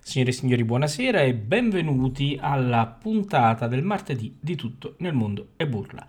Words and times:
Signore 0.00 0.30
e 0.30 0.34
signori, 0.34 0.64
buonasera 0.64 1.20
e 1.20 1.34
benvenuti 1.34 2.38
alla 2.40 2.86
puntata 2.86 3.66
del 3.66 3.82
martedì 3.82 4.36
di 4.40 4.54
Tutto 4.56 4.94
nel 4.98 5.12
mondo 5.12 5.48
è 5.56 5.66
burla. 5.66 6.06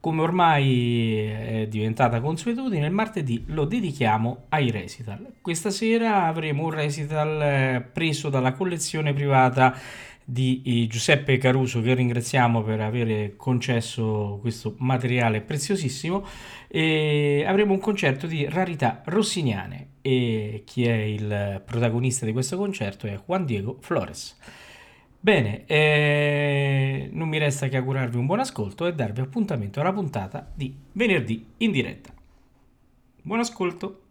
Come 0.00 0.22
ormai 0.22 1.18
è 1.20 1.66
diventata 1.68 2.20
consuetudine, 2.20 2.86
il 2.86 2.92
martedì 2.92 3.44
lo 3.46 3.64
dedichiamo 3.64 4.46
ai 4.48 4.70
recital. 4.70 5.34
Questa 5.40 5.70
sera 5.70 6.24
avremo 6.24 6.64
un 6.64 6.70
recital 6.70 7.42
eh, 7.42 7.80
preso 7.92 8.28
dalla 8.28 8.52
collezione 8.52 9.12
privata 9.12 9.74
di 10.24 10.62
eh, 10.64 10.86
Giuseppe 10.86 11.36
Caruso 11.38 11.80
che 11.82 11.94
ringraziamo 11.94 12.62
per 12.62 12.80
aver 12.80 13.36
concesso 13.36 14.38
questo 14.40 14.74
materiale 14.78 15.40
preziosissimo 15.40 16.24
e 16.68 17.44
avremo 17.46 17.72
un 17.72 17.78
concerto 17.78 18.26
di 18.26 18.46
rarità 18.48 19.02
rossiniane 19.04 19.88
e 20.00 20.62
chi 20.64 20.84
è 20.84 20.94
il 20.94 21.62
protagonista 21.64 22.26
di 22.26 22.32
questo 22.32 22.56
concerto 22.56 23.06
è 23.06 23.20
Juan 23.24 23.44
Diego 23.44 23.78
Flores. 23.80 24.36
Bene, 25.20 25.64
eh, 25.64 27.08
non 27.12 27.28
mi 27.28 27.38
resta 27.38 27.68
che 27.68 27.78
augurarvi 27.78 28.18
un 28.18 28.26
buon 28.26 28.40
ascolto 28.40 28.86
e 28.86 28.94
darvi 28.94 29.22
appuntamento 29.22 29.80
alla 29.80 29.92
puntata 29.92 30.50
di 30.54 30.74
venerdì 30.92 31.46
in 31.58 31.70
diretta. 31.70 32.12
Buon 33.22 33.40
ascolto! 33.40 34.03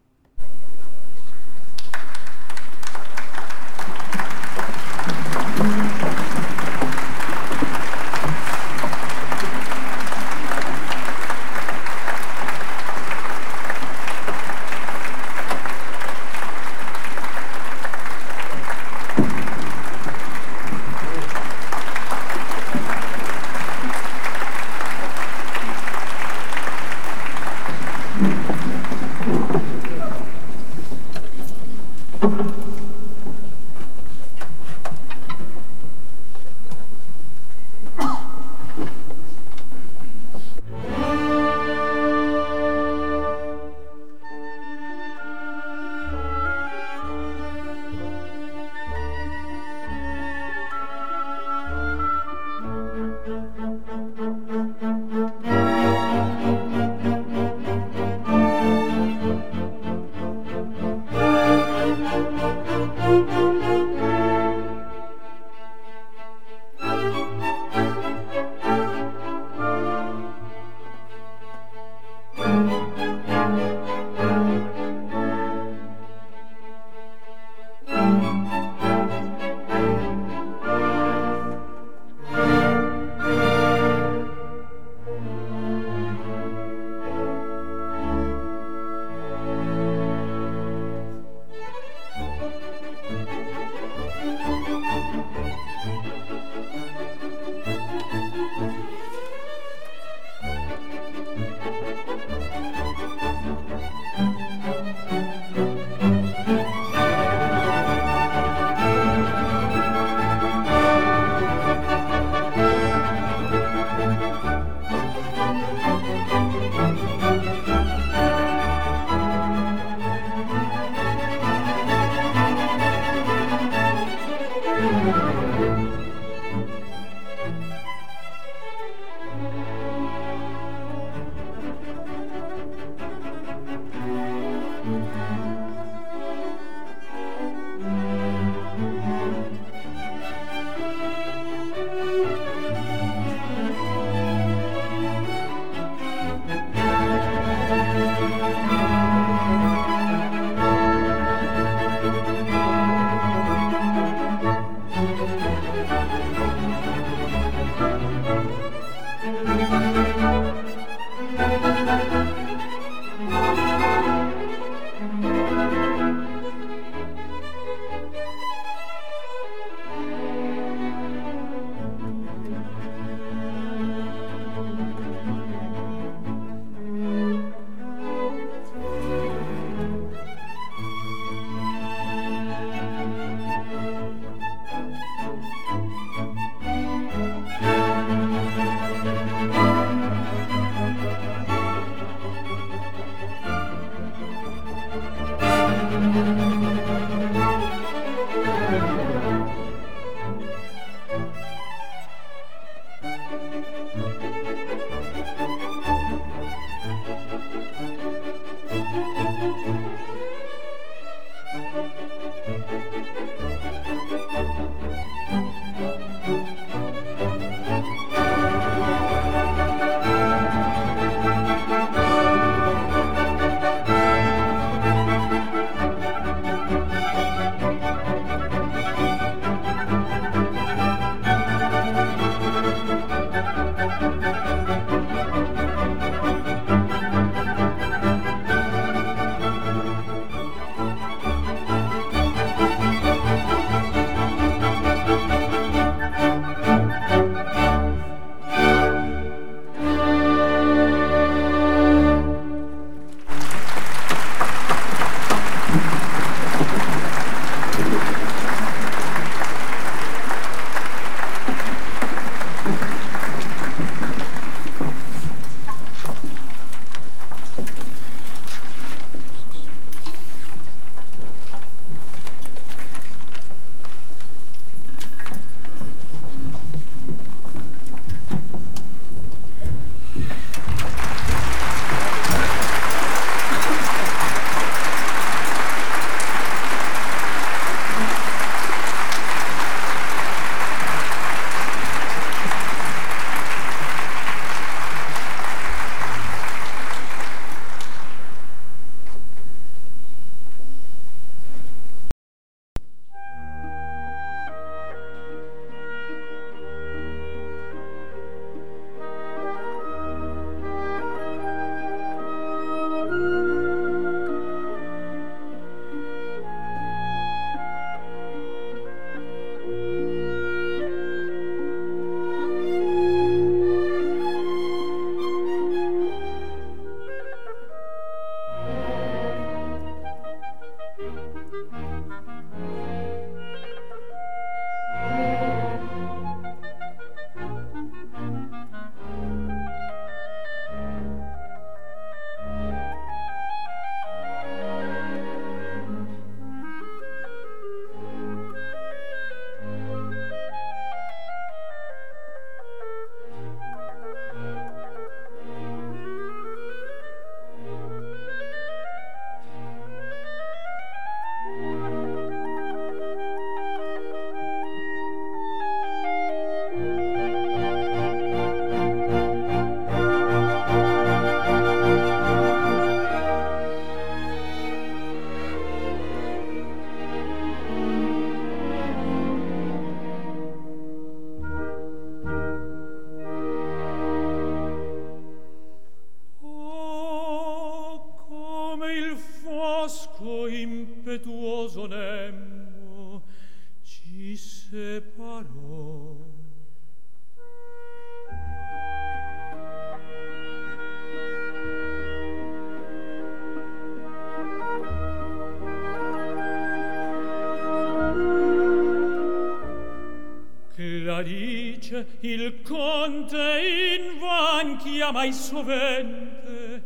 il 412.25 412.61
conte 412.61 413.35
in 413.35 414.17
van 414.17 414.77
chiamai 414.77 415.33
sovente 415.33 416.83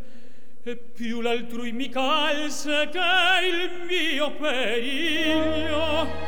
e 0.64 0.76
più 0.76 1.22
l'altrui 1.22 1.72
mi 1.72 1.90
calse 1.90 2.90
che 2.92 3.46
il 3.46 3.86
mio 3.88 4.32
periglio. 4.32 6.26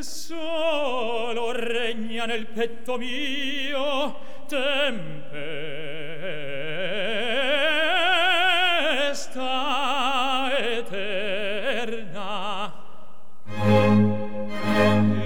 Solo 0.00 1.52
regna 1.52 2.26
nel 2.26 2.46
petto 2.46 2.98
mio 2.98 4.31
tempesta 4.46 5.60
eterna. 10.58 12.72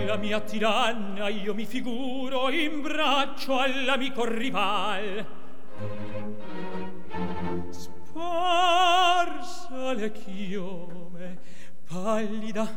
La 0.06 0.16
mia 0.16 0.40
tiranna 0.40 1.28
io 1.28 1.54
mi 1.54 1.66
figuro 1.66 2.48
in 2.50 2.80
braccio 2.82 3.58
all'amico 3.58 4.24
rival. 4.24 5.26
Sparsa 7.70 9.92
le 9.92 10.12
chiome 10.12 11.38
pallida 11.88 12.68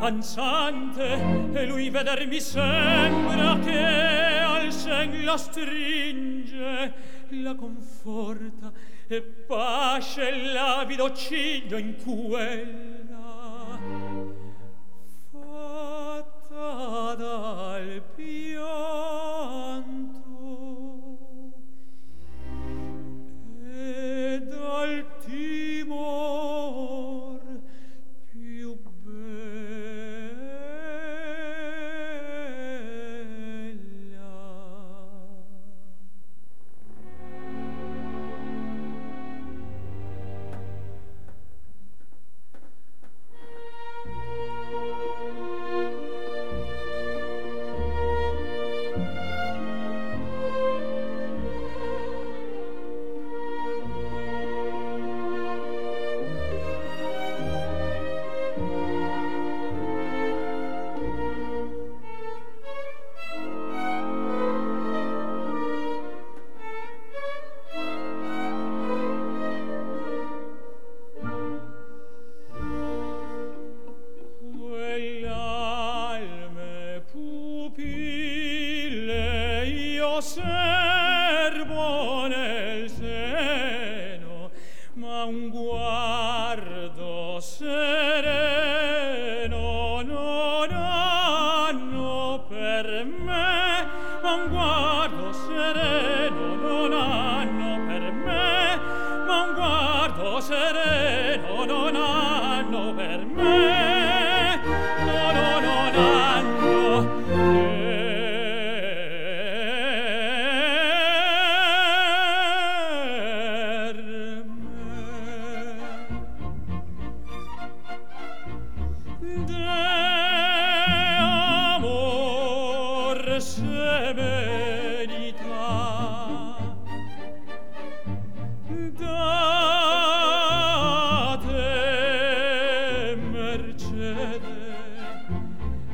ansante 0.00 1.50
e 1.52 1.66
lui 1.66 1.90
vedermi 1.90 2.40
sembra 2.40 3.58
che 3.58 4.38
al 4.38 4.72
sen 4.72 5.24
la 5.24 5.36
stringe 5.36 6.94
la 7.30 7.54
conforta 7.54 8.72
e 9.06 9.22
pace 9.22 10.52
l'avido 10.52 11.12
ciglio 11.12 11.76
in 11.76 11.94
quella 12.02 13.78
fatta 15.30 17.14
dal 17.14 18.02
pianto 18.14 18.58
e 23.64 24.42
dal 24.46 25.06
timore 25.24 26.57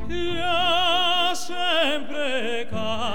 Ia 0.09 1.33
sempre 1.33 2.67
ca 2.69 3.14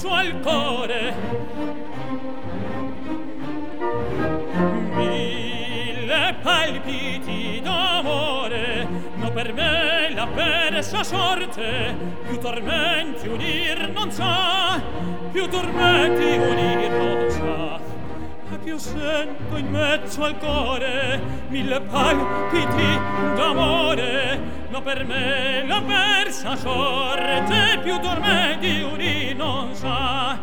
bacio 0.00 0.12
al 0.12 0.40
core. 0.40 1.14
Mille 4.94 6.36
palpiti 6.42 7.60
d'amore 7.62 8.86
no 9.16 9.30
per 9.30 9.52
me 9.52 10.10
la 10.14 10.26
persa 10.26 11.04
sorte 11.04 11.94
più 12.26 12.38
tormenti 12.38 13.28
unir 13.28 13.90
non 13.90 14.10
sa 14.10 14.80
più 15.30 15.48
tormenti 15.48 16.38
unir 16.38 16.90
non 16.90 17.30
sa. 17.30 17.78
Io 18.64 18.78
sento 18.78 19.56
in 19.56 19.70
mezzo 19.70 20.22
al 20.22 20.38
core 20.38 21.20
mille 21.48 21.80
palpiti 21.80 22.98
d'amore 23.34 24.29
no 24.70 24.82
per 24.82 25.04
me 25.04 25.64
la 25.66 25.82
persa 25.82 26.56
sorte 26.56 27.80
più 27.82 27.98
dorme 27.98 28.56
di 28.60 28.82
uni 28.82 29.34
non 29.34 29.74
sa. 29.74 30.38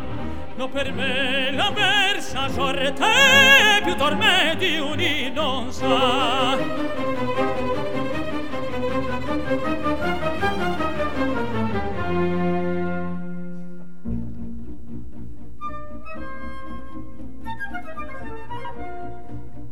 No 0.56 0.68
per 0.68 0.92
me 0.92 1.50
la 1.52 1.72
persa 1.72 2.48
sorte 2.48 3.80
più 3.82 3.94
dorme 3.94 4.54
di 4.58 4.78
uni 4.78 5.30
non 5.30 5.72
sa. 5.72 6.56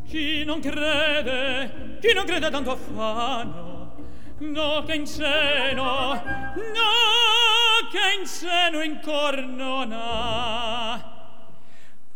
Chi 0.07 0.45
non 0.45 0.61
crede, 0.61 1.99
chi 2.01 2.15
non 2.15 2.25
crede 2.25 2.49
tanto 2.49 2.71
affanno, 2.71 3.66
no 4.39 4.83
che 4.85 4.95
in 4.95 5.07
seno 5.07 6.13
no 6.15 6.91
che 7.91 8.19
in 8.21 8.27
seno 8.27 8.83
incornona 8.83 9.95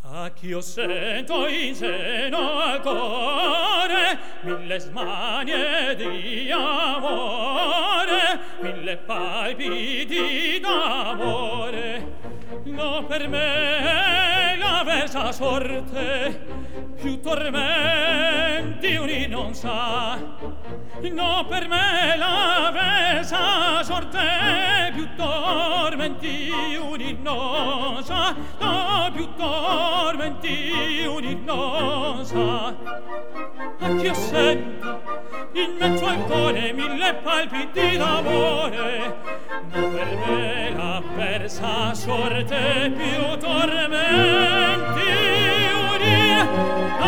a 0.03 0.31
chi 0.31 0.49
io 0.49 0.61
sento 0.61 1.47
in 1.47 1.73
seno 1.73 2.59
al 2.59 2.81
cuore, 2.81 4.19
mille 4.43 4.81
smanie 4.81 5.95
di 5.95 6.51
amore 6.51 8.41
mille 8.61 8.97
palpiti 8.97 10.61
d'amore. 10.61 12.19
No 12.65 13.05
per 13.05 13.29
me 13.29 14.57
la 14.59 14.83
versa 14.85 15.33
sorte 15.33 16.60
più 17.01 17.21
tormenti 17.21 18.97
uni 18.97 19.27
non 19.27 19.55
sa. 19.55 20.19
No 21.01 21.47
per 21.49 21.67
me 21.67 22.17
la 22.17 22.71
vesa 22.73 23.83
sorte 23.83 24.93
più 24.95 25.09
tormenti 25.17 26.51
uni 26.79 27.19
non 27.21 28.05
sa. 28.05 28.35
No 28.59 29.11
più 29.15 29.27
tormenti 29.35 31.05
uni 31.07 31.41
non 31.43 32.25
sa. 32.25 32.75
Anch'io 33.81 34.09
io 34.09 34.15
sento 34.15 35.01
in 35.53 35.77
mezzo 35.79 36.07
al 36.07 36.25
cuore 36.27 36.73
mille 36.73 37.15
palpiti 37.15 37.97
d'amore 37.97 39.17
no 39.73 39.89
per 39.89 40.17
me 40.17 40.73
la 40.77 41.03
persa 41.17 41.95
sorte 41.95 42.93
più 42.95 43.39
tormenti 43.39 45.50
Yeah. 46.41 47.00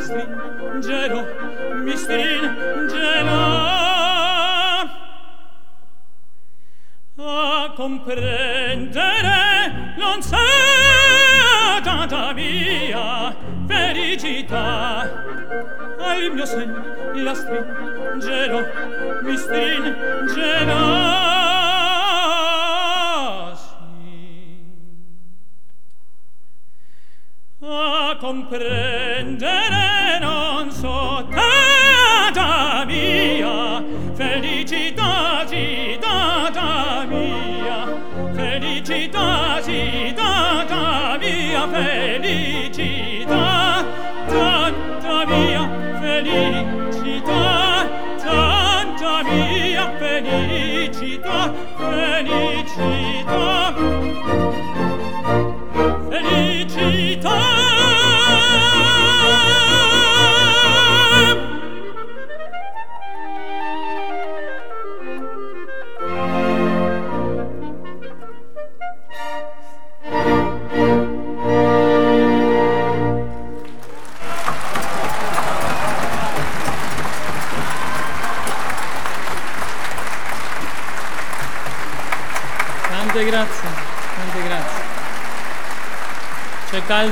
Comprendere 0.00 1.26
non 1.84 1.96
sei 1.96 2.40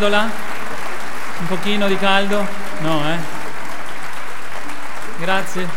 Là? 0.09 0.31
Un 1.39 1.47
pochino 1.47 1.89
di 1.89 1.97
caldo? 1.97 2.47
No, 2.81 3.03
eh? 3.09 3.19
Grazie. 5.19 5.74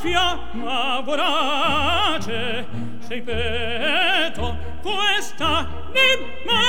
fiamma 0.00 1.00
vorace 1.04 2.66
sei 3.10 3.22
peto 3.22 4.56
questa 4.82 5.66
nemma 5.92 6.62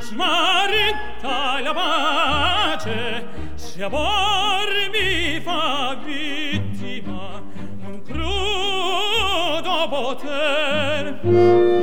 smarita 0.00 1.60
la 1.60 1.72
pace. 1.72 3.26
Se 3.54 3.82
amor 3.84 4.68
mi 4.92 5.40
fa 5.40 5.96
vittima 6.04 7.40
non 7.80 8.02
crudo 8.02 9.88
poter. 9.88 11.20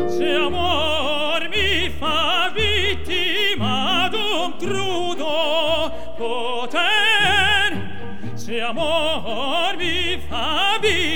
Se 0.10 0.36
amor 0.36 1.48
mi 1.50 1.90
fa 1.98 2.52
vittima 2.54 4.10
d'un 4.12 4.58
crudo 4.58 5.92
poter. 6.18 7.72
Se 8.36 8.62
amor 8.62 9.09
be 10.82 11.09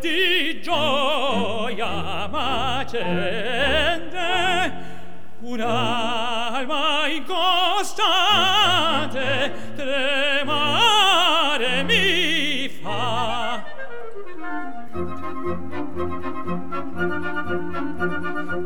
di 0.00 0.60
gioia 0.60 2.28
mater 2.28 3.73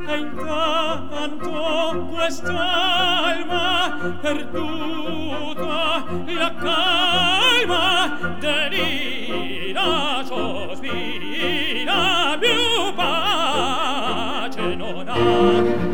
E 0.07 0.17
intanto 0.17 2.07
quest'alma 2.15 3.67
perduta 4.21 6.05
la 6.27 6.55
calma 6.55 8.37
delira 8.39 10.23
sospira 10.25 12.37
più 12.39 12.95
pace 12.95 14.75
non 14.77 15.09
ha 15.09 15.88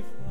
mai 0.00 0.30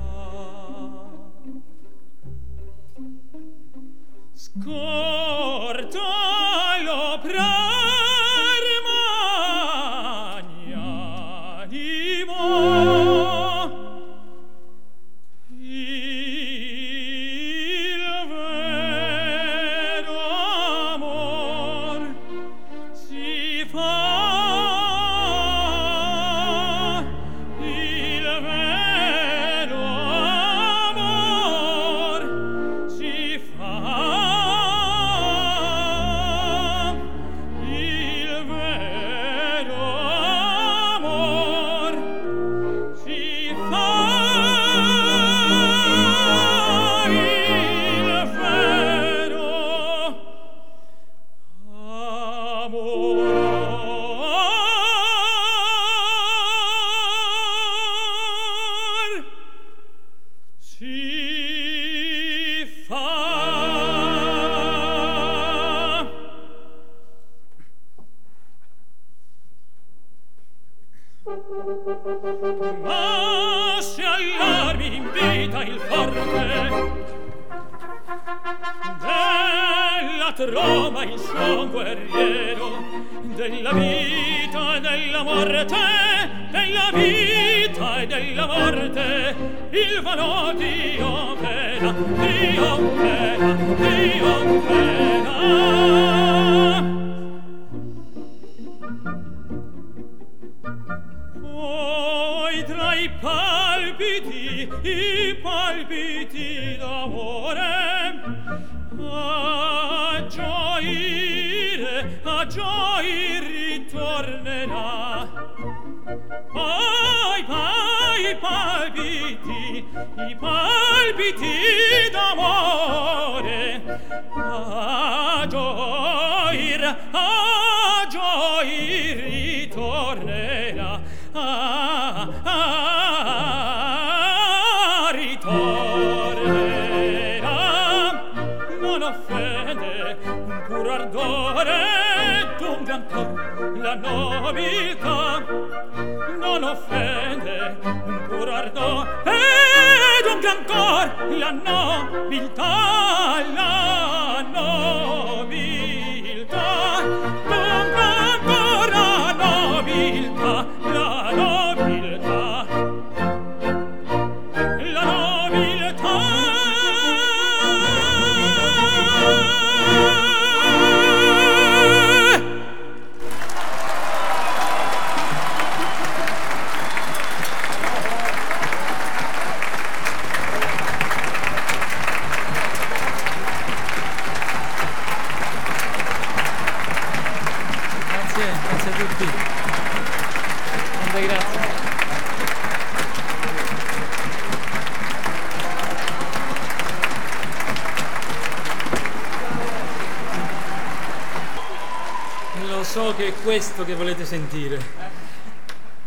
questo 203.80 203.86
che 203.86 203.96
volete 203.96 204.26
sentire. 204.26 204.78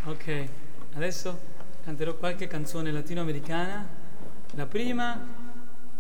Ok, 0.05 0.45
adesso 0.95 1.41
canterò 1.85 2.14
qualche 2.16 2.47
canzone 2.47 2.91
latinoamericana. 2.91 3.89
La 4.57 4.66
prima 4.66 5.18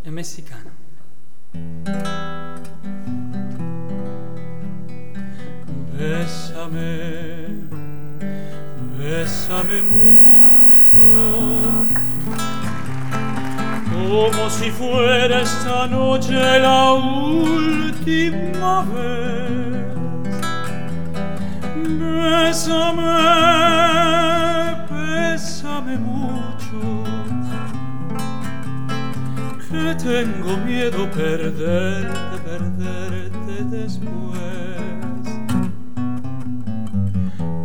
è 0.02 0.10
messicana. 0.10 0.70
Bésame, 5.96 7.68
bésame 8.96 9.82
mucho, 9.82 11.86
como 13.92 14.48
si 14.50 14.70
fuera 14.70 15.40
esta 15.40 15.86
noche 15.86 16.58
la 16.58 16.92
última 16.92 18.84
vez. 18.92 19.21
Bésame, 22.52 23.02
bésame 24.90 25.96
mucho, 25.96 26.80
que 29.70 29.94
tengo 29.94 30.58
miedo 30.58 31.10
perderte, 31.12 32.36
perderte 32.44 33.64
después. 33.70 35.24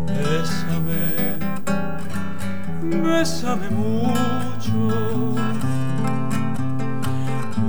Bésame, 0.08 1.36
bésame 3.04 3.70
mucho, 3.70 5.36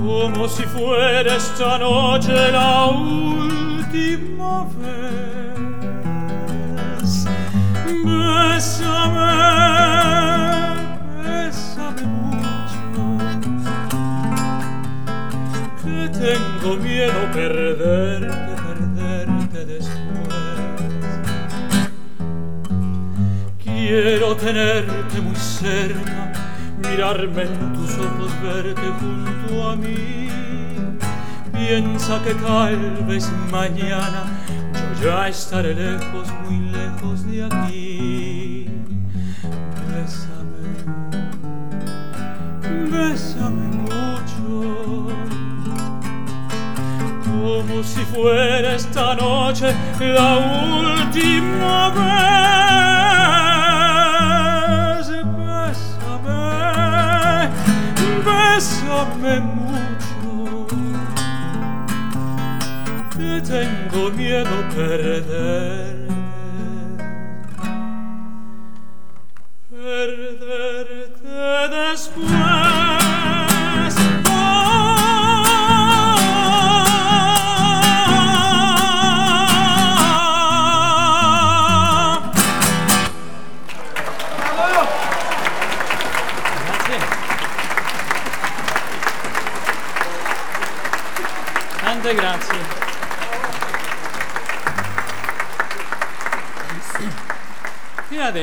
como 0.05 0.47
si 0.47 0.63
fuera 0.63 1.35
esta 1.35 1.79
noche 1.79 2.51
la 2.53 2.85
última 2.85 4.28
perderte, 17.33 18.27
perderte 18.67 19.65
después. 19.65 19.99
Quiero 23.63 24.35
tenerte 24.35 25.21
muy 25.21 25.35
cerca, 25.35 26.31
mirarme 26.87 27.43
en 27.43 27.73
tus 27.73 27.97
ojos, 27.97 28.31
verte 28.41 28.87
junto 28.99 29.69
a 29.69 29.75
mí. 29.75 30.29
Piensa 31.53 32.21
que 32.23 32.33
tal 32.35 33.03
vez 33.07 33.29
mañana 33.51 34.23
yo 35.01 35.09
ya 35.09 35.27
estaré 35.27 35.73
lejos, 35.73 36.27
muy 36.45 36.71
lejos 36.71 37.25
de 37.25 37.43
aquí. 37.45 38.28
Fuera 48.21 48.75
esta 48.75 49.15
noche 49.15 49.73
la 49.99 50.37
última 50.37 51.89
vez. 51.89 52.39
Bésame, 55.79 56.39
bésame 58.25 59.35
mucho, 59.39 60.67
que 63.11 63.31
tengo 63.41 64.01
miedo 64.11 64.55
perderte. 64.75 66.09
Perderte 69.71 71.37
después. 71.69 72.68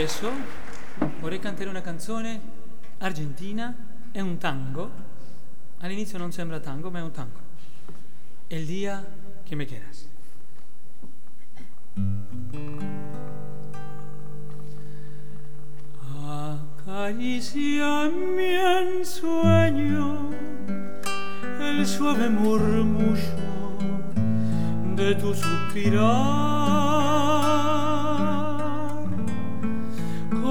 Adesso 0.06 0.30
vorrei 1.18 1.40
cantare 1.40 1.68
una 1.68 1.80
canzone 1.80 2.40
argentina, 2.98 3.74
è 4.12 4.20
un 4.20 4.38
tango. 4.38 4.88
All'inizio 5.78 6.16
non 6.16 6.30
sembra 6.30 6.60
tango, 6.60 6.92
ma 6.92 7.00
è 7.00 7.02
un 7.02 7.10
tango. 7.10 7.40
El 8.46 8.66
día 8.66 9.04
que 9.44 9.56
me 9.56 9.66
quieras. 9.66 10.06
acaricia 16.86 18.08
mi 18.08 18.54
ensueño 18.54 20.30
el 21.60 21.84
suave 21.84 22.28
murmullo 22.28 23.76
de 24.94 25.14
tu 25.16 25.34
suspirar 25.34 26.55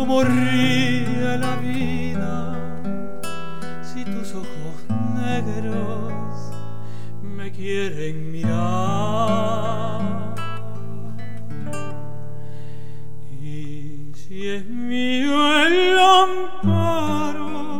como 0.05 0.23
ríe 0.23 1.37
la 1.39 1.55
vida 1.55 2.53
si 3.81 4.05
tus 4.05 4.35
ojos 4.35 4.85
negros 5.15 6.51
me 7.23 7.51
quieren 7.51 8.31
mirar. 8.31 10.01
Y 13.41 14.11
si 14.13 14.47
es 14.47 14.63
mío 14.67 15.65
el 15.65 15.97
amparo 15.97 17.79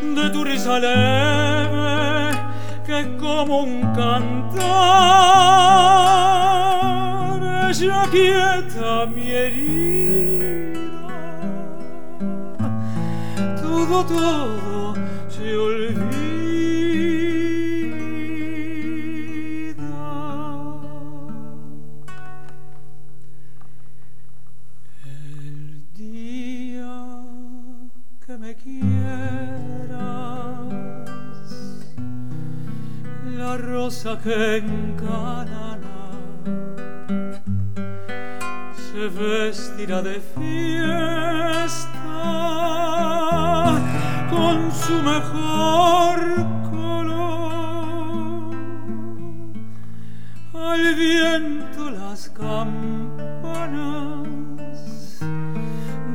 de 0.00 0.30
tu 0.30 0.44
risa 0.44 0.78
leve 0.78 2.38
que 2.86 3.00
es 3.00 3.08
como 3.20 3.64
un 3.64 3.82
cantar 3.92 4.54
ella 7.70 8.08
quieta 8.10 9.04
mi 9.14 9.30
herida 9.30 10.53
todo 14.02 14.94
se 15.28 15.56
olvida. 15.56 15.94
El 25.04 25.84
día 25.94 26.96
que 28.26 28.36
me 28.36 28.54
quieras, 28.56 29.94
la 33.38 33.56
rosa 33.56 34.18
que 34.20 34.56
encanana 34.56 36.10
se 38.74 39.08
vestirá 39.08 40.02
de 40.02 40.20
fiesta 40.34 40.84
con 44.34 44.72
su 44.72 44.94
mejor 45.02 46.18
color. 46.70 48.54
Al 50.54 50.94
viento 50.94 51.90
las 51.90 52.28
campanas 52.30 52.68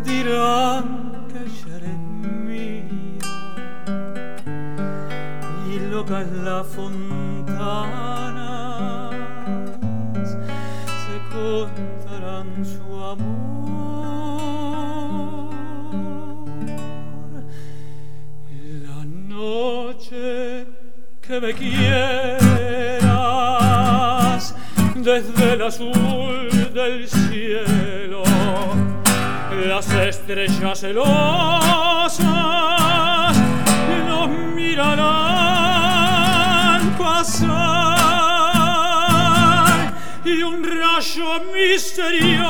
dirán 0.03 1.27
que 1.29 1.39
eres 1.75 1.99
mía 2.45 3.19
y 5.69 5.79
locas 5.91 6.27
las 6.43 6.67
fontanas 6.67 7.55
se 11.03 11.15
contarán 11.33 12.65
su 12.65 12.85
amor 13.13 13.58
que 21.29 21.39
me 21.39 21.53
quieras 21.53 21.85
desde 24.95 25.53
el 25.53 25.61
azul 25.61 26.49
del 26.73 27.07
cielo. 27.07 28.23
Las 29.67 29.91
estrellas 29.91 30.79
celosas 30.79 32.17
nos 34.07 34.29
mirarán 34.55 35.19
pasar 36.97 37.53
y 40.25 40.41
un 40.41 40.63
rayo 40.63 41.43
misterioso 41.53 42.49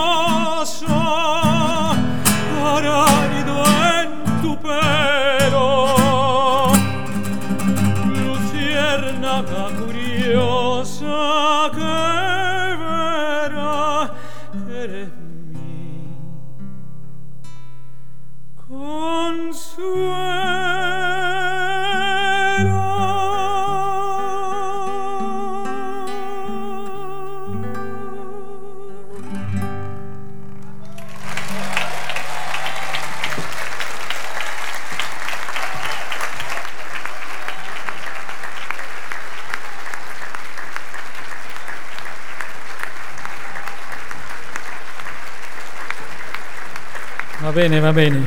bene, 47.79 47.81
va 47.81 47.91
bene. 47.93 48.23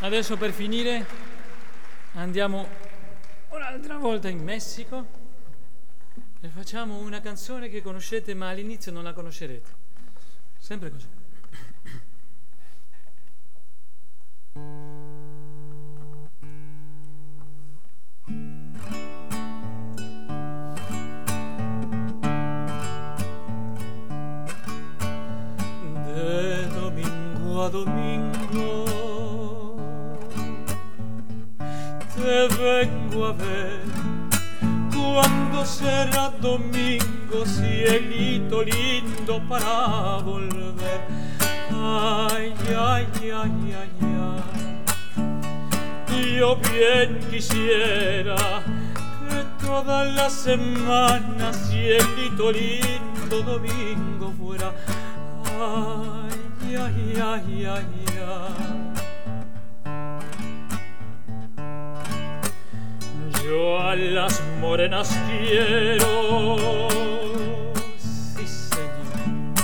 Adesso 0.00 0.36
per 0.36 0.52
finire 0.52 1.06
andiamo 2.14 2.66
un'altra 3.48 3.96
volta 3.96 4.28
in 4.28 4.42
Messico 4.42 5.24
e 6.40 6.48
facciamo 6.48 6.98
una 6.98 7.20
canzone 7.20 7.68
che 7.68 7.82
conoscete 7.82 8.34
ma 8.34 8.48
all'inizio 8.50 8.92
non 8.92 9.04
la 9.04 9.12
conoscerete. 9.12 9.84
Sempre 10.58 10.90
così. 10.90 11.06
A 27.62 27.68
domingo. 27.70 28.84
Te 32.14 32.48
vengo 32.56 33.26
a 33.26 33.32
ver 33.32 33.80
cuando 34.92 35.64
será 35.64 36.30
domingo 36.40 37.46
cielito 37.46 38.62
lindo 38.62 39.40
para 39.48 40.18
volver. 40.18 41.00
Ay 41.70 42.54
ay 42.68 43.06
ay 43.20 43.32
ay 43.32 43.90
ay. 44.00 44.40
Yo 46.38 46.56
bien 46.56 47.18
quisiera 47.30 48.36
que 49.28 49.66
toda 49.66 50.04
la 50.04 50.28
semana 50.28 51.52
cielito 51.52 52.52
lindo 52.52 53.42
domingo 53.42 54.32
fuera. 54.38 54.72
Ay 55.58 56.45
ay 56.78 57.70
Yo 63.44 63.80
a 63.80 63.94
las 63.94 64.42
morenas 64.60 65.08
quiero, 65.28 66.88
sí 67.98 68.46
señor, 68.46 69.54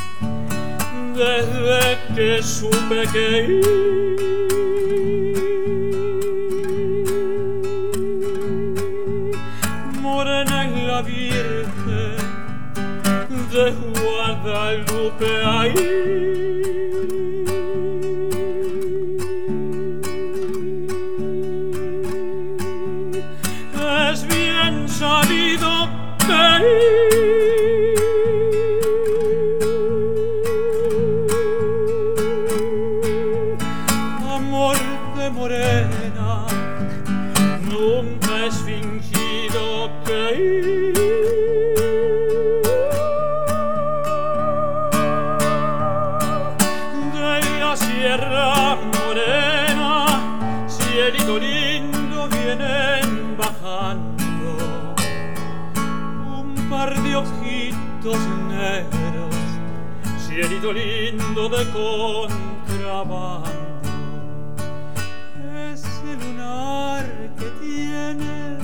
desde 1.17 1.99
que 2.15 2.43
supe 2.43 3.03
que 3.13 3.83
Virgen 11.05 12.17
de 13.51 13.71
Guadalupe 14.01 15.45
ahí. 15.45 16.42
pañuelitos 58.03 58.19
negros, 58.49 59.37
cielito 60.27 60.73
lindo 60.73 61.49
de 61.49 61.65
contrabando. 62.67 63.51
Ese 65.73 66.17
lunar 66.21 67.05
que 67.39 67.47
tienes, 67.65 68.59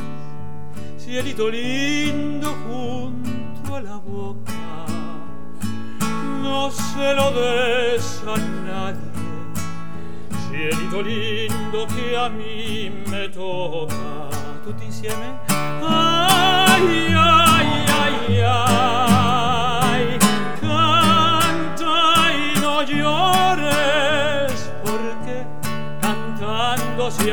cielito 0.98 1.48
lindo 1.50 2.54
junto 2.66 3.76
a 3.76 3.80
la 3.80 3.96
boca, 3.96 4.86
no 6.42 6.70
se 6.70 7.14
lo 7.14 7.30
des 7.30 8.22
a 8.26 8.36
nadie. 8.66 8.98
Cielito 10.50 11.02
lindo 11.02 11.86
que 11.86 12.16
a 12.16 12.28
mí 12.28 12.90
me 13.08 13.28
toca, 13.28 14.28
tú 14.64 14.72
te 14.72 14.88
ay, 15.10 17.14
ay, 17.14 17.14
ay, 17.14 18.40
ay. 18.40 19.27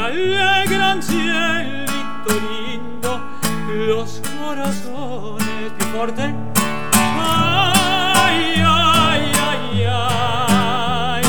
alegran 0.05 1.01
cielito 1.01 2.31
lindo 2.49 3.19
los 3.87 4.21
corazones 4.39 5.71
que 5.77 5.85
fuerte 5.85 6.33
ay 7.17 8.63
ay 8.63 9.31
ay 9.49 9.83
ay 9.87 11.23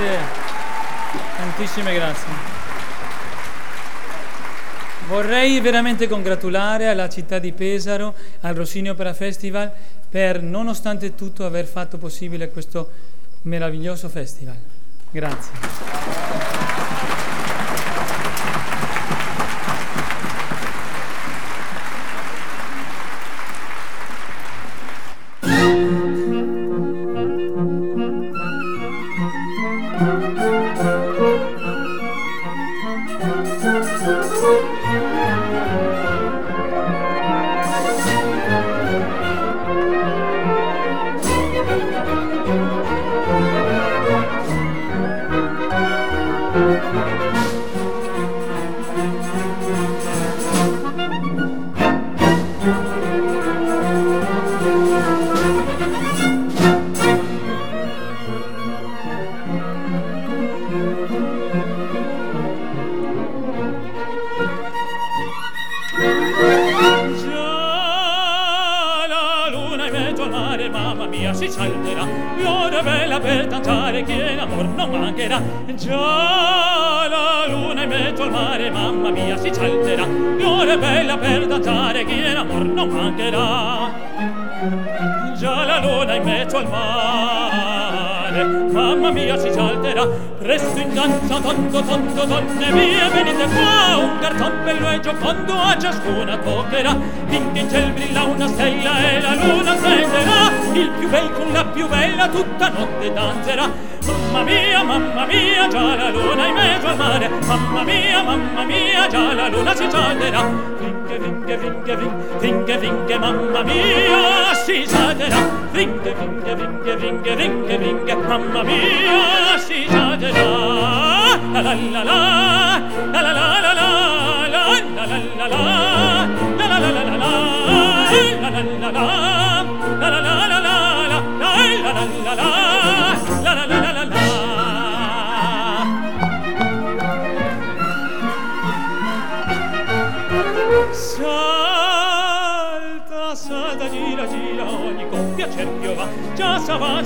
grazie, 0.02 0.20
tantissime 1.38 1.94
grazie. 1.94 2.60
Vorrei 5.08 5.60
veramente 5.60 6.08
congratulare 6.08 6.88
alla 6.88 7.10
città 7.10 7.38
di 7.38 7.52
Pesaro, 7.52 8.16
al 8.42 8.56
Rossini 8.56 8.90
Opera 8.90 9.14
Festival, 9.14 9.72
per 10.10 10.42
nonostante 10.42 11.16
tutto 11.16 11.46
aver 11.46 11.66
fatto 11.66 11.98
possibile 11.98 12.50
questo 12.50 12.92
meraviglioso 13.44 14.10
festival. 14.10 14.58
Grazie. 15.12 16.21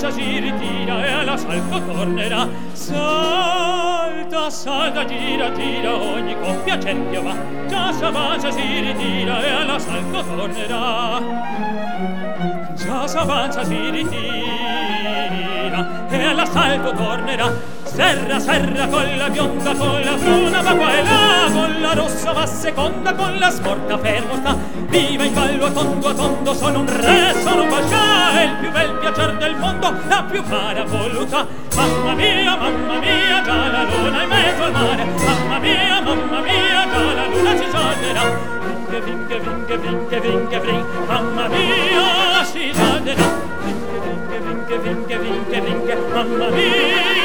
già 0.06 0.11
si 0.11 0.40
ritira 0.40 1.06
e 1.06 1.11
all'assalto 1.11 1.82
tornerà. 1.84 2.48
Salta 2.73 4.49
salta 4.49 5.06
gira 5.06 5.52
gira 5.52 5.95
ogni 5.95 6.36
compiacente 6.40 7.19
va. 7.19 7.34
Già 7.68 7.91
s'avanza 7.91 8.52
si 8.52 8.80
ritira 8.82 9.44
e 9.44 9.49
all'assalto 9.49 10.23
tornerà. 10.23 11.22
Già 12.76 13.07
s'avanza 13.07 13.64
si 13.64 13.90
ritira 13.90 14.18
e 16.10 16.23
all'assalto 16.23 16.94
tornerà. 16.94 17.74
Serra 17.95 18.39
serra 18.39 18.88
con 18.88 19.17
la 19.17 19.30
bionda 19.30 19.73
con 19.73 20.01
la 20.03 20.15
bruna 20.15 20.61
va 20.61 20.73
qua 20.76 20.97
e 20.97 21.03
là 21.03 21.49
con 21.53 21.81
la 21.81 21.93
rossa 21.93 22.34
va 22.34 22.45
seconda 22.45 23.13
con 23.13 23.38
la 23.38 23.49
sporca 23.49 23.97
fermo 23.97 24.35
sta 24.35 24.57
viva 24.89 25.23
in 25.23 25.34
ballo 25.34 25.65
a 25.65 25.72
tondo 25.72 26.07
a 26.09 26.13
tondo 26.13 26.53
sono 26.53 26.80
un 26.80 26.88
re 26.88 27.34
sono 27.41 27.63
un 27.63 27.69
pascià 27.69 28.39
è 28.39 28.43
il 28.43 28.55
più 28.59 28.72
bel 28.72 28.91
piacer 28.99 29.38
del 29.38 29.55
mondo 29.55 29.93
la 30.07 30.23
più 30.30 30.43
cara 30.43 30.84
voluta. 30.84 31.47
Mamma 31.76 32.13
mia 32.13 32.55
mamma 32.55 32.99
mia 32.99 33.41
già 33.41 33.67
la 33.67 33.84
luna 33.84 34.23
in 34.23 34.30
mezzo 34.30 34.63
al 34.63 34.72
mare. 34.72 35.05
Mamma 35.05 35.59
mia 35.59 36.01
mamma 36.01 36.39
mia 36.41 36.88
già 36.91 37.13
la 37.13 37.26
luna 37.27 37.55
si 37.57 37.65
salderà 37.72 38.23
vinche 38.89 38.99
vinche 39.01 39.39
vinche 39.39 39.77
vinche 39.77 40.19
vinche 40.19 40.59
vinche 40.59 40.99
mamma 41.07 41.47
mia 41.47 42.43
si 42.43 42.72
salderà 42.73 43.23
vinche 43.63 44.39
vinche 44.39 44.77
vinche 44.77 45.17
vinche 45.17 45.61
vinche 45.61 45.97
mamma 46.13 46.49
mia 46.49 47.24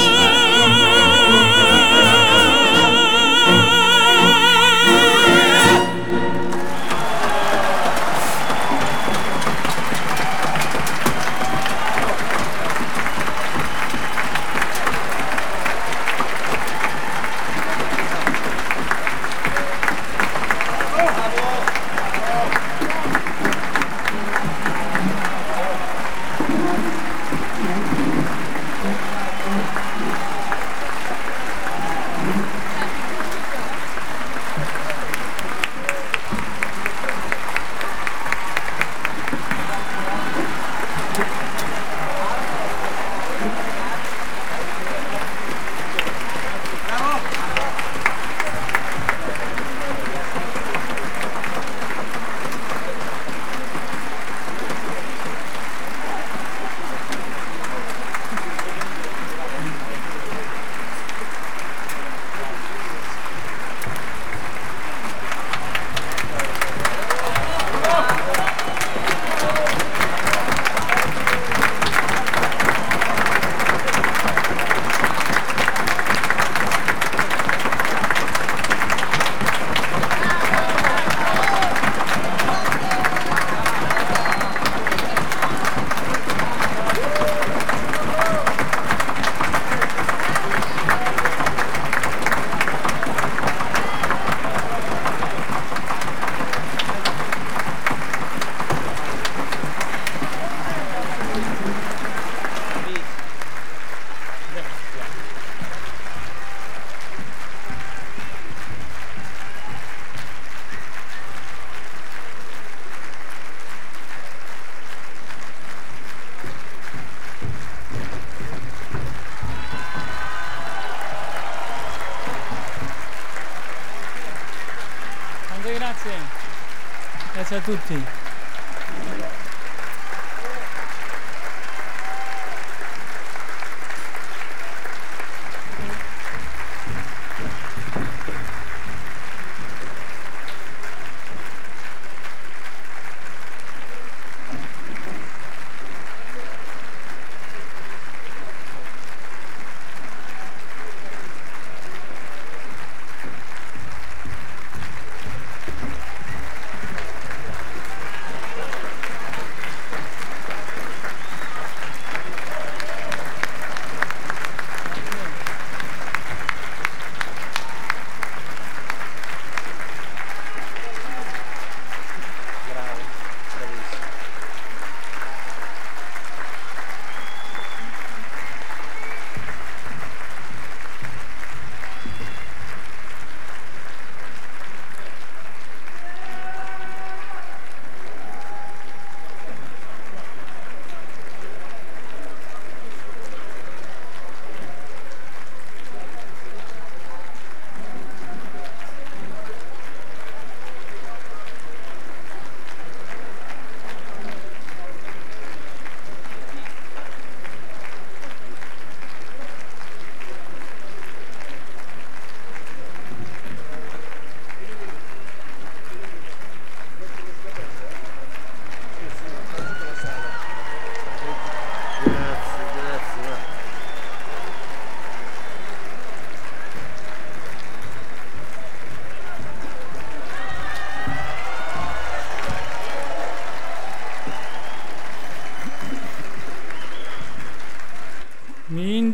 tutti. 127.63 128.20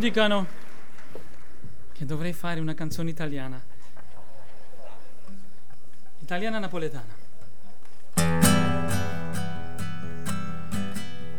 Mi 0.07 0.13
indicano 0.13 0.47
che 1.91 2.05
dovrei 2.05 2.31
fare 2.31 2.61
una 2.61 2.73
canzone 2.73 3.09
italiana. 3.09 3.61
Italiana 6.19 6.59
napoletana. 6.59 7.13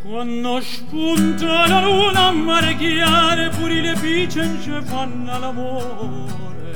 Quando 0.03 0.61
spunta 0.61 1.67
la 1.67 1.81
luna 1.81 2.27
a 2.27 2.31
mare 2.31 2.77
chiare, 2.77 3.49
pure 3.49 3.81
le 3.81 3.95
picce 3.99 4.83
fanno 4.83 5.39
l'amore. 5.39 6.73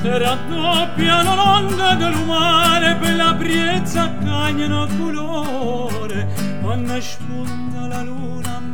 Se 0.00 0.18
raddoppiano 0.18 1.34
l'onda 1.34 1.94
del 1.94 2.24
mare 2.24 2.96
per 2.96 3.16
la 3.16 3.34
briezza 3.34 4.16
cagnano 4.16 4.86
colore, 4.96 6.26
quando 6.62 6.98
spunta 7.02 7.86
la 7.86 8.00
luna 8.00 8.56
a 8.56 8.60
mare 8.60 8.67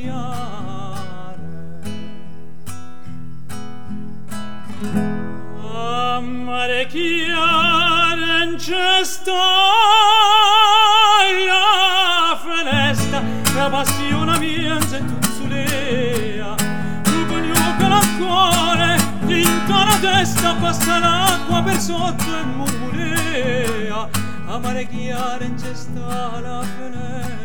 chiare. 0.00 1.46
A 5.62 6.20
mare 6.20 6.86
chiare 6.86 8.44
in 8.44 8.58
cesta 8.58 9.32
la 11.46 12.38
fenesta, 12.44 13.22
la 13.54 13.68
passione 13.70 14.38
mia 14.38 14.80
se 14.80 14.98
tu 14.98 15.18
sulea, 15.36 16.54
tu 17.02 17.26
coniuga 17.26 18.00
cuore, 18.18 18.96
tinta 19.26 19.84
la 19.84 19.98
testa, 20.00 20.54
passa 20.54 20.98
l'acqua 20.98 21.62
per 21.62 21.78
sotto 21.78 22.36
e 22.36 22.44
murmurea, 22.44 24.08
a 24.46 24.58
mare 24.58 24.86
chiare 24.88 25.44
in 25.44 25.58
cesta 25.58 26.40
la 26.40 26.62
finestra. 26.62 27.37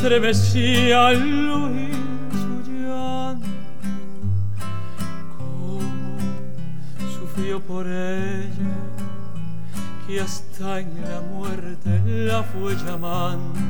Estremecía 0.00 1.08
al 1.08 1.50
oír 1.50 1.92
su 2.32 2.72
llanto. 2.72 3.46
Cómo 5.36 5.80
sufrió 7.18 7.60
por 7.60 7.86
ella, 7.86 8.72
que 10.06 10.20
hasta 10.20 10.80
en 10.80 11.02
la 11.02 11.20
muerte 11.20 12.00
la 12.06 12.42
fue 12.42 12.74
llamando. 12.76 13.60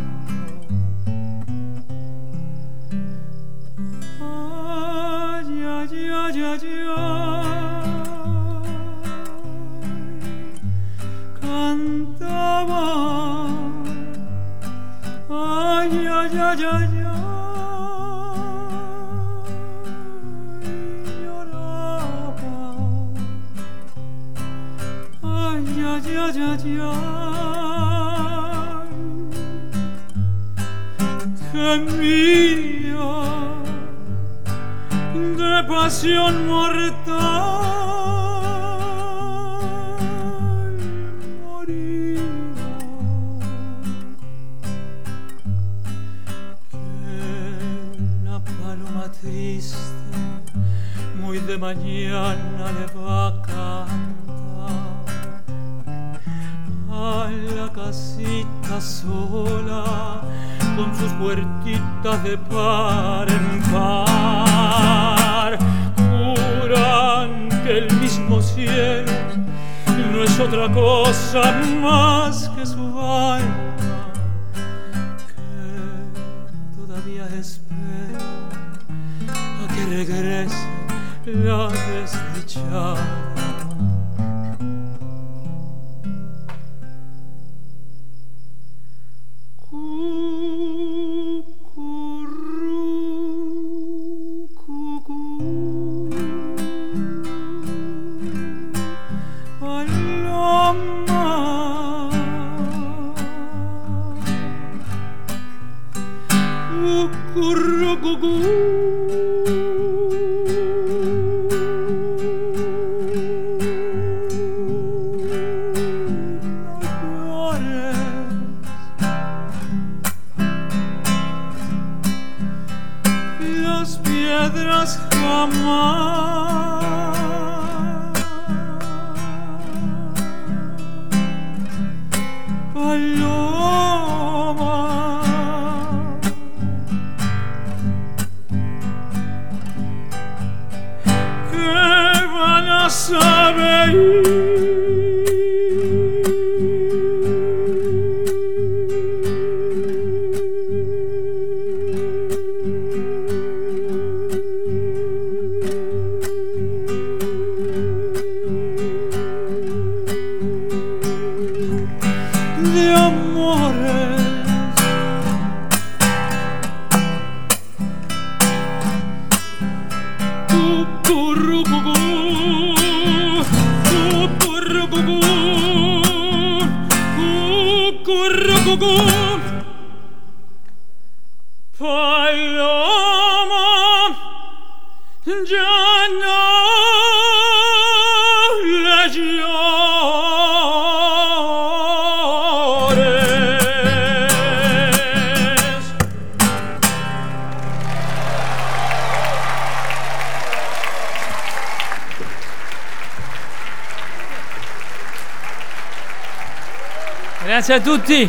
Grazie 207.60 207.74
a 207.74 207.80
tutti. 207.82 208.22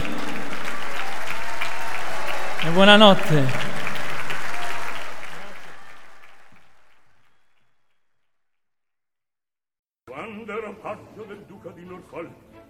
E 2.64 2.70
buonanotte. 2.72 3.48
Quando 10.04 10.52
ero 10.52 10.76
paggio 10.82 11.24
del 11.24 11.46
duca 11.48 11.70
di 11.70 11.86
Norfolk 11.86 12.30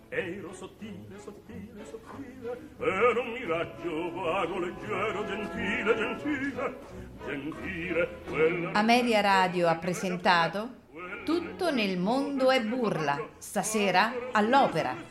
Ero 0.10 0.54
sottile, 0.54 1.18
sottile, 1.18 1.84
sottile 1.84 2.60
Ero 2.78 3.22
un 3.22 3.32
miraggio 3.32 4.12
vago, 4.14 4.60
leggero, 4.60 5.26
gentile, 5.26 5.96
gentile 5.96 6.78
Gentile, 7.26 8.10
quella 8.30 8.72
Ameria 8.74 9.22
Radio 9.22 9.68
ha 9.68 9.76
presentato 9.78 10.70
Tutto 11.26 11.72
nel 11.72 11.98
mondo 11.98 12.52
è 12.52 12.62
burla, 12.62 13.20
stasera 13.40 14.14
all'opera, 14.32 15.11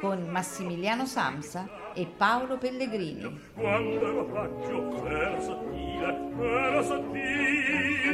con 0.00 0.28
Massimiliano 0.28 1.06
Samsa 1.06 1.68
e 1.94 2.06
Paolo 2.06 2.58
Pellegrini. 2.58 3.40
Quando 3.54 4.08
ero 4.08 4.24
paggio, 4.26 5.06
ero 5.06 5.40
sottile, 5.40 6.30
ero 6.40 6.82
sottile 6.82 8.08